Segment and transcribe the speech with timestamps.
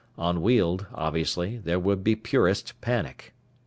[0.17, 3.35] On Weald, obviously, there would be purest panic.